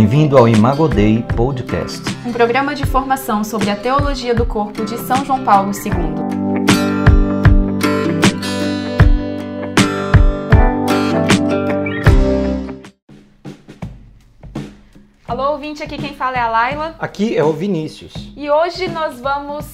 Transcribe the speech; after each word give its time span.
Bem-vindo 0.00 0.38
ao 0.38 0.48
Imagodei 0.48 1.22
Podcast, 1.36 2.00
um 2.26 2.32
programa 2.32 2.74
de 2.74 2.86
formação 2.86 3.44
sobre 3.44 3.68
a 3.68 3.76
teologia 3.76 4.34
do 4.34 4.46
corpo 4.46 4.82
de 4.82 4.96
São 4.96 5.26
João 5.26 5.44
Paulo 5.44 5.72
II. 5.72 5.92
Alô, 15.28 15.52
ouvinte, 15.52 15.82
aqui 15.82 15.98
quem 15.98 16.14
fala 16.14 16.38
é 16.38 16.40
a 16.40 16.48
Laila. 16.48 16.96
Aqui 16.98 17.36
é 17.36 17.44
o 17.44 17.52
Vinícius. 17.52 18.14
E 18.34 18.48
hoje 18.48 18.88
nós 18.88 19.20
vamos 19.20 19.66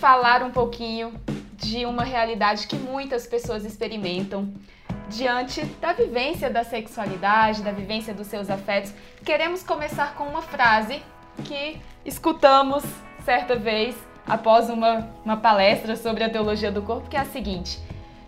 falar 0.00 0.42
um 0.42 0.50
pouquinho 0.50 1.12
de 1.58 1.84
uma 1.84 2.04
realidade 2.04 2.66
que 2.66 2.76
muitas 2.76 3.26
pessoas 3.26 3.66
experimentam 3.66 4.50
diante 5.12 5.64
da 5.80 5.92
vivência 5.92 6.50
da 6.50 6.64
sexualidade, 6.64 7.62
da 7.62 7.70
vivência 7.70 8.14
dos 8.14 8.26
seus 8.26 8.50
afetos. 8.50 8.92
Queremos 9.24 9.62
começar 9.62 10.14
com 10.14 10.24
uma 10.24 10.42
frase 10.42 11.02
que 11.44 11.78
escutamos 12.04 12.82
certa 13.24 13.54
vez 13.54 13.94
após 14.26 14.70
uma, 14.70 15.08
uma 15.24 15.36
palestra 15.36 15.96
sobre 15.96 16.24
a 16.24 16.30
teologia 16.30 16.72
do 16.72 16.82
corpo, 16.82 17.08
que 17.08 17.16
é 17.16 17.20
a 17.20 17.24
seguinte: 17.26 17.78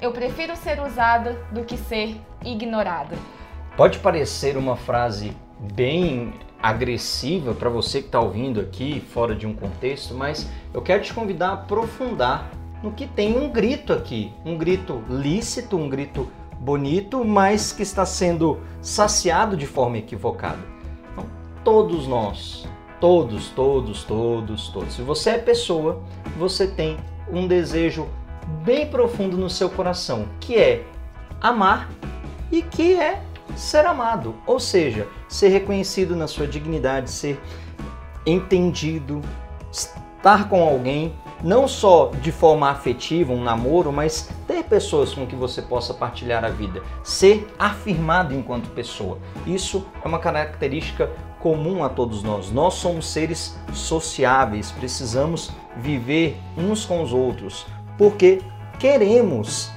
Eu 0.00 0.12
prefiro 0.12 0.56
ser 0.56 0.80
usada 0.80 1.34
do 1.50 1.64
que 1.64 1.76
ser 1.76 2.16
ignorada. 2.44 3.16
Pode 3.76 3.98
parecer 3.98 4.56
uma 4.56 4.76
frase 4.76 5.36
bem 5.74 6.32
agressiva 6.60 7.54
para 7.54 7.68
você 7.68 8.00
que 8.00 8.06
está 8.06 8.20
ouvindo 8.20 8.60
aqui, 8.60 9.00
fora 9.12 9.34
de 9.34 9.46
um 9.46 9.54
contexto, 9.54 10.14
mas 10.14 10.48
eu 10.72 10.82
quero 10.82 11.02
te 11.02 11.14
convidar 11.14 11.50
a 11.50 11.52
aprofundar 11.54 12.50
no 12.82 12.92
que 12.92 13.06
tem 13.06 13.36
um 13.36 13.50
grito 13.50 13.92
aqui, 13.92 14.32
um 14.44 14.56
grito 14.56 15.02
lícito, 15.08 15.76
um 15.76 15.88
grito 15.88 16.28
bonito, 16.60 17.24
mas 17.24 17.72
que 17.72 17.82
está 17.82 18.04
sendo 18.04 18.58
saciado 18.80 19.56
de 19.56 19.66
forma 19.66 19.98
equivocada. 19.98 20.58
Então, 21.12 21.26
todos 21.64 22.06
nós, 22.06 22.66
todos, 23.00 23.48
todos, 23.50 24.04
todos, 24.04 24.68
todos. 24.68 24.94
Se 24.94 25.02
você 25.02 25.30
é 25.30 25.38
pessoa, 25.38 26.02
você 26.36 26.66
tem 26.66 26.96
um 27.30 27.46
desejo 27.46 28.08
bem 28.64 28.86
profundo 28.86 29.36
no 29.36 29.50
seu 29.50 29.68
coração, 29.68 30.26
que 30.40 30.56
é 30.56 30.84
amar 31.40 31.90
e 32.50 32.62
que 32.62 32.94
é 32.94 33.22
ser 33.56 33.86
amado, 33.86 34.34
ou 34.46 34.60
seja, 34.60 35.06
ser 35.28 35.48
reconhecido 35.48 36.14
na 36.14 36.26
sua 36.26 36.46
dignidade, 36.46 37.10
ser 37.10 37.40
entendido, 38.24 39.20
estar 39.70 40.48
com 40.48 40.62
alguém, 40.62 41.14
não 41.42 41.66
só 41.66 42.10
de 42.20 42.32
forma 42.32 42.70
afetiva, 42.70 43.32
um 43.32 43.42
namoro, 43.42 43.92
mas 43.92 44.30
pessoas 44.68 45.14
com 45.14 45.26
que 45.26 45.34
você 45.34 45.62
possa 45.62 45.94
partilhar 45.94 46.44
a 46.44 46.48
vida, 46.48 46.82
ser 47.02 47.46
afirmado 47.58 48.34
enquanto 48.34 48.68
pessoa. 48.70 49.18
Isso 49.46 49.86
é 50.04 50.06
uma 50.08 50.18
característica 50.18 51.10
comum 51.40 51.84
a 51.84 51.88
todos 51.88 52.22
nós. 52.22 52.50
Nós 52.50 52.74
somos 52.74 53.06
seres 53.08 53.58
sociáveis, 53.72 54.70
precisamos 54.72 55.50
viver 55.76 56.36
uns 56.56 56.84
com 56.84 57.02
os 57.02 57.12
outros, 57.12 57.66
porque 57.96 58.40
queremos 58.78 59.70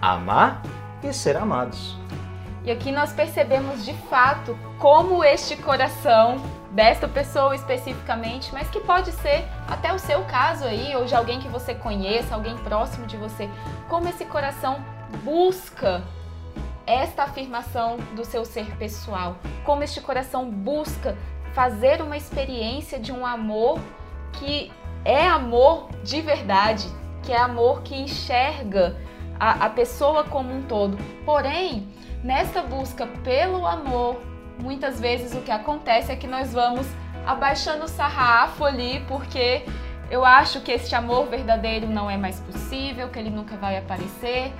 amar 0.00 0.62
e 1.02 1.12
ser 1.12 1.36
amados. 1.36 1.96
E 2.64 2.70
aqui 2.70 2.90
nós 2.90 3.12
percebemos 3.12 3.84
de 3.84 3.92
fato 3.92 4.58
como 4.78 5.22
este 5.22 5.54
coração 5.56 6.36
desta 6.70 7.06
pessoa 7.06 7.54
especificamente, 7.54 8.50
mas 8.52 8.68
que 8.68 8.80
pode 8.80 9.12
ser 9.12 9.44
até 9.68 9.92
o 9.92 9.98
seu 9.98 10.24
caso 10.24 10.64
aí, 10.64 10.96
ou 10.96 11.04
de 11.04 11.14
alguém 11.14 11.38
que 11.38 11.48
você 11.48 11.74
conheça, 11.74 12.34
alguém 12.34 12.56
próximo 12.58 13.06
de 13.06 13.16
você, 13.16 13.48
como 13.88 14.08
esse 14.08 14.24
coração 14.24 14.82
busca 15.22 16.02
esta 16.86 17.24
afirmação 17.24 17.98
do 18.16 18.24
seu 18.24 18.44
ser 18.44 18.76
pessoal, 18.76 19.36
como 19.64 19.84
este 19.84 20.00
coração 20.00 20.50
busca 20.50 21.16
fazer 21.52 22.02
uma 22.02 22.16
experiência 22.16 22.98
de 22.98 23.12
um 23.12 23.24
amor 23.24 23.78
que 24.32 24.72
é 25.04 25.26
amor 25.26 25.88
de 26.02 26.20
verdade, 26.20 26.88
que 27.22 27.32
é 27.32 27.38
amor 27.38 27.82
que 27.82 27.94
enxerga 27.94 28.96
a, 29.38 29.66
a 29.66 29.70
pessoa 29.70 30.24
como 30.24 30.52
um 30.52 30.62
todo. 30.62 30.98
Porém, 31.24 31.93
Nesta 32.24 32.62
busca 32.62 33.06
pelo 33.22 33.66
amor, 33.66 34.22
muitas 34.58 34.98
vezes 34.98 35.34
o 35.34 35.42
que 35.42 35.50
acontece 35.50 36.10
é 36.10 36.16
que 36.16 36.26
nós 36.26 36.54
vamos 36.54 36.86
abaixando 37.26 37.84
o 37.84 37.88
sarrafo 37.88 38.64
ali 38.64 39.04
porque 39.06 39.62
eu 40.10 40.24
acho 40.24 40.62
que 40.62 40.72
este 40.72 40.94
amor 40.94 41.26
verdadeiro 41.26 41.86
não 41.86 42.10
é 42.10 42.16
mais 42.16 42.40
possível, 42.40 43.10
que 43.10 43.18
ele 43.18 43.28
nunca 43.28 43.58
vai 43.58 43.76
aparecer. 43.76 44.54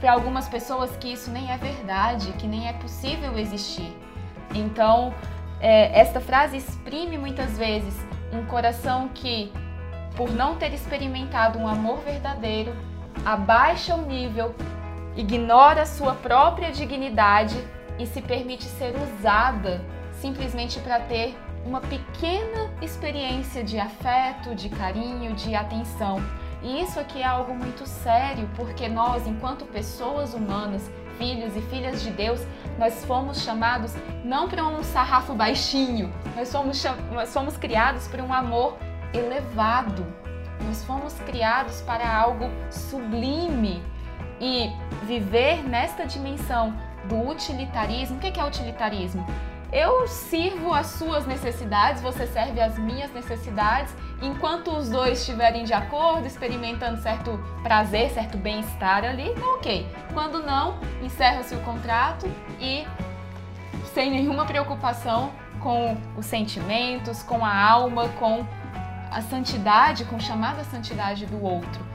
Para 0.00 0.10
algumas 0.10 0.48
pessoas 0.48 0.90
que 0.96 1.12
isso 1.12 1.30
nem 1.30 1.52
é 1.52 1.56
verdade, 1.56 2.32
que 2.32 2.48
nem 2.48 2.66
é 2.66 2.72
possível 2.72 3.38
existir. 3.38 3.96
Então, 4.52 5.14
é, 5.60 6.00
esta 6.00 6.20
frase 6.20 6.56
exprime 6.56 7.16
muitas 7.16 7.56
vezes 7.56 7.94
um 8.32 8.44
coração 8.46 9.08
que, 9.14 9.52
por 10.16 10.32
não 10.32 10.56
ter 10.56 10.74
experimentado 10.74 11.60
um 11.60 11.68
amor 11.68 12.00
verdadeiro, 12.00 12.74
abaixa 13.24 13.94
o 13.94 14.04
nível 14.04 14.52
ignora 15.18 15.84
sua 15.84 16.14
própria 16.14 16.70
dignidade 16.70 17.56
e 17.98 18.06
se 18.06 18.22
permite 18.22 18.64
ser 18.64 18.94
usada 18.96 19.84
simplesmente 20.12 20.78
para 20.78 21.00
ter 21.00 21.36
uma 21.66 21.80
pequena 21.80 22.70
experiência 22.80 23.64
de 23.64 23.80
afeto, 23.80 24.54
de 24.54 24.68
carinho, 24.68 25.34
de 25.34 25.56
atenção. 25.56 26.22
E 26.62 26.80
isso 26.80 27.00
aqui 27.00 27.20
é 27.20 27.26
algo 27.26 27.52
muito 27.52 27.84
sério, 27.84 28.48
porque 28.54 28.88
nós, 28.88 29.26
enquanto 29.26 29.64
pessoas 29.64 30.34
humanas, 30.34 30.88
filhos 31.18 31.56
e 31.56 31.60
filhas 31.62 32.00
de 32.00 32.10
Deus, 32.10 32.40
nós 32.78 33.04
fomos 33.04 33.42
chamados 33.42 33.94
não 34.24 34.48
para 34.48 34.64
um 34.64 34.84
sarrafo 34.84 35.34
baixinho, 35.34 36.12
nós 36.36 36.50
fomos, 36.50 36.82
nós 37.12 37.32
fomos 37.32 37.56
criados 37.56 38.06
para 38.06 38.22
um 38.22 38.32
amor 38.32 38.76
elevado. 39.12 40.06
Nós 40.64 40.84
fomos 40.84 41.14
criados 41.20 41.80
para 41.82 42.12
algo 42.12 42.50
sublime, 42.70 43.82
e 44.40 44.70
viver 45.04 45.62
nesta 45.68 46.06
dimensão 46.06 46.74
do 47.04 47.28
utilitarismo. 47.28 48.16
O 48.16 48.20
que 48.20 48.38
é 48.38 48.44
utilitarismo? 48.44 49.26
Eu 49.70 50.08
sirvo 50.08 50.72
as 50.72 50.86
suas 50.86 51.26
necessidades, 51.26 52.00
você 52.00 52.26
serve 52.26 52.58
as 52.58 52.78
minhas 52.78 53.12
necessidades, 53.12 53.94
enquanto 54.22 54.70
os 54.70 54.88
dois 54.88 55.20
estiverem 55.20 55.64
de 55.64 55.74
acordo, 55.74 56.26
experimentando 56.26 57.02
certo 57.02 57.38
prazer, 57.62 58.10
certo 58.10 58.38
bem-estar 58.38 59.04
ali, 59.04 59.34
tá 59.34 59.46
ok. 59.56 59.86
Quando 60.14 60.42
não, 60.42 60.78
encerra-se 61.02 61.54
o 61.54 61.60
contrato 61.60 62.26
e 62.58 62.86
sem 63.92 64.10
nenhuma 64.10 64.46
preocupação 64.46 65.32
com 65.60 65.98
os 66.16 66.24
sentimentos, 66.24 67.22
com 67.22 67.44
a 67.44 67.54
alma, 67.54 68.08
com 68.10 68.46
a 69.10 69.20
santidade, 69.20 70.06
com 70.06 70.18
chamada 70.18 70.64
santidade 70.64 71.26
do 71.26 71.42
outro 71.42 71.87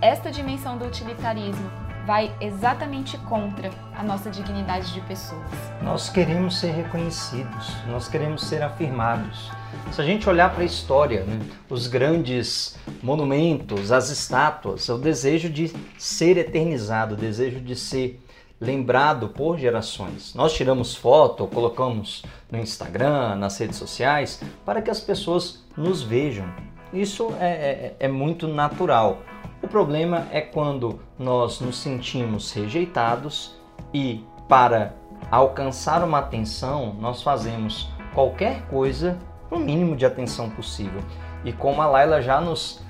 esta 0.00 0.30
dimensão 0.30 0.76
do 0.76 0.84
utilitarismo 0.84 1.70
vai 2.06 2.32
exatamente 2.40 3.18
contra 3.18 3.70
a 3.96 4.02
nossa 4.02 4.30
dignidade 4.30 4.92
de 4.92 5.00
pessoas. 5.02 5.42
Nós 5.82 6.08
queremos 6.08 6.60
ser 6.60 6.70
reconhecidos, 6.70 7.74
nós 7.88 8.06
queremos 8.08 8.44
ser 8.44 8.62
afirmados. 8.62 9.50
Se 9.90 10.00
a 10.00 10.04
gente 10.04 10.28
olhar 10.28 10.52
para 10.52 10.62
a 10.62 10.66
história, 10.66 11.24
né, 11.24 11.40
os 11.68 11.88
grandes 11.88 12.78
monumentos, 13.02 13.90
as 13.90 14.08
estátuas, 14.10 14.88
o 14.88 14.98
desejo 14.98 15.50
de 15.50 15.74
ser 15.98 16.36
eternizado, 16.36 17.14
o 17.14 17.16
desejo 17.16 17.60
de 17.60 17.74
ser 17.74 18.22
lembrado 18.60 19.28
por 19.28 19.58
gerações. 19.58 20.34
Nós 20.34 20.54
tiramos 20.54 20.94
foto, 20.94 21.46
colocamos 21.46 22.24
no 22.50 22.58
Instagram, 22.58 23.34
nas 23.34 23.58
redes 23.58 23.76
sociais, 23.76 24.40
para 24.64 24.80
que 24.80 24.90
as 24.90 25.00
pessoas 25.00 25.64
nos 25.76 26.02
vejam. 26.02 26.46
Isso 26.92 27.34
é, 27.40 27.46
é, 27.46 27.96
é 28.00 28.08
muito 28.08 28.46
natural. 28.46 29.22
O 29.62 29.68
problema 29.68 30.26
é 30.30 30.40
quando 30.40 31.00
nós 31.18 31.60
nos 31.60 31.78
sentimos 31.78 32.52
rejeitados 32.52 33.58
e, 33.92 34.24
para 34.48 34.94
alcançar 35.30 36.04
uma 36.04 36.18
atenção, 36.18 36.94
nós 37.00 37.22
fazemos 37.22 37.90
qualquer 38.14 38.66
coisa 38.68 39.18
o 39.50 39.58
mínimo 39.58 39.96
de 39.96 40.04
atenção 40.04 40.50
possível. 40.50 41.00
E 41.44 41.52
como 41.52 41.80
a 41.80 41.86
Laila 41.86 42.20
já 42.20 42.40
nos 42.40 42.82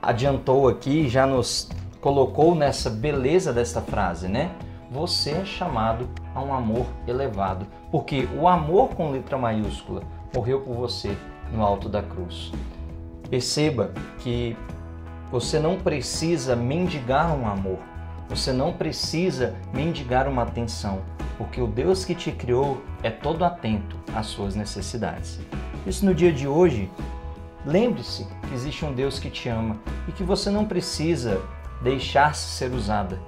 adiantou 0.00 0.68
aqui, 0.68 1.08
já 1.08 1.26
nos 1.26 1.68
colocou 2.00 2.54
nessa 2.54 2.90
beleza 2.90 3.52
desta 3.52 3.80
frase, 3.80 4.28
né? 4.28 4.50
Você 4.90 5.30
é 5.30 5.44
chamado 5.44 6.08
a 6.34 6.42
um 6.42 6.52
amor 6.52 6.86
elevado, 7.06 7.66
porque 7.90 8.28
o 8.38 8.48
amor 8.48 8.90
com 8.90 9.10
letra 9.10 9.38
maiúscula 9.38 10.02
morreu 10.34 10.60
por 10.60 10.74
você 10.74 11.16
no 11.52 11.62
alto 11.62 11.88
da 11.88 12.02
cruz. 12.02 12.52
Perceba 13.30 13.92
que 14.18 14.56
você 15.32 15.58
não 15.58 15.78
precisa 15.78 16.54
mendigar 16.54 17.34
um 17.34 17.48
amor. 17.48 17.78
Você 18.28 18.52
não 18.52 18.70
precisa 18.70 19.54
mendigar 19.72 20.28
uma 20.28 20.42
atenção, 20.42 21.00
porque 21.38 21.58
o 21.58 21.66
Deus 21.66 22.04
que 22.04 22.14
te 22.14 22.30
criou 22.30 22.82
é 23.02 23.10
todo 23.10 23.42
atento 23.42 23.96
às 24.14 24.26
suas 24.26 24.54
necessidades. 24.54 25.40
Isso 25.86 26.04
no 26.04 26.14
dia 26.14 26.30
de 26.30 26.46
hoje, 26.46 26.90
lembre-se 27.64 28.26
que 28.46 28.54
existe 28.54 28.84
um 28.84 28.92
Deus 28.92 29.18
que 29.18 29.30
te 29.30 29.48
ama 29.48 29.78
e 30.06 30.12
que 30.12 30.22
você 30.22 30.50
não 30.50 30.66
precisa 30.66 31.40
deixar-se 31.82 32.50
ser 32.50 32.70
usada, 32.70 33.18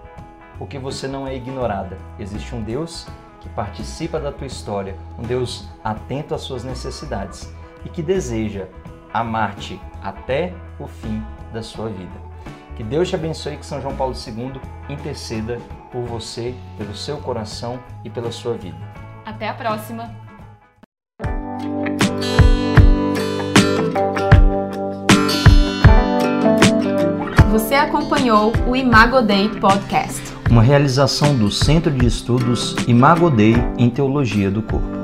porque 0.58 0.78
você 0.78 1.08
não 1.08 1.26
é 1.26 1.34
ignorada. 1.34 1.96
Existe 2.18 2.54
um 2.54 2.62
Deus 2.62 3.06
que 3.40 3.48
participa 3.48 4.20
da 4.20 4.30
tua 4.30 4.46
história, 4.46 4.94
um 5.18 5.22
Deus 5.22 5.70
atento 5.82 6.34
às 6.34 6.42
suas 6.42 6.64
necessidades 6.64 7.50
e 7.82 7.88
que 7.88 8.02
deseja 8.02 8.66
amar-te 9.10 9.80
até 10.02 10.52
o 10.78 10.86
fim 10.86 11.22
da 11.54 11.62
sua 11.62 11.88
vida. 11.88 12.34
Que 12.76 12.82
Deus 12.82 13.08
te 13.08 13.14
abençoe 13.14 13.54
e 13.54 13.56
que 13.56 13.64
São 13.64 13.80
João 13.80 13.96
Paulo 13.96 14.14
II 14.14 14.60
interceda 14.88 15.58
por 15.92 16.02
você, 16.02 16.54
pelo 16.76 16.94
seu 16.94 17.16
coração 17.18 17.78
e 18.04 18.10
pela 18.10 18.32
sua 18.32 18.54
vida. 18.54 18.76
Até 19.24 19.48
a 19.48 19.54
próxima! 19.54 20.10
Você 27.52 27.76
acompanhou 27.76 28.52
o 28.66 28.74
Imago 28.74 29.22
Dei 29.22 29.48
Podcast, 29.48 30.20
uma 30.50 30.62
realização 30.62 31.36
do 31.36 31.50
Centro 31.50 31.92
de 31.92 32.04
Estudos 32.04 32.74
Imago 32.88 33.30
Dei 33.30 33.54
em 33.78 33.88
Teologia 33.88 34.50
do 34.50 34.60
Corpo. 34.60 35.03